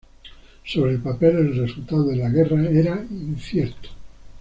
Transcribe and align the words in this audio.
Sobre 0.65 0.93
el 0.93 0.99
papel, 0.99 1.35
el 1.37 1.55
resultado 1.57 2.05
de 2.07 2.15
la 2.15 2.27
guerra 2.29 2.67
era 2.67 3.05
incierto. 3.11 3.89